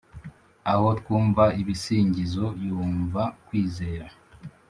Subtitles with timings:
[0.71, 4.07] aho twumva ibisingizo yumva kwizera